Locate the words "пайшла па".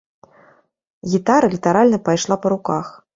2.09-2.53